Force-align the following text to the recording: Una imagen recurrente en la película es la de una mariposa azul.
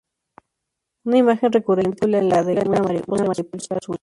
Una 1.05 1.19
imagen 1.19 1.51
recurrente 1.51 2.05
en 2.05 2.11
la 2.13 2.17
película 2.17 2.17
es 2.17 2.25
la 2.25 2.43
de 2.63 2.69
una 3.07 3.23
mariposa 3.23 3.75
azul. 3.75 3.97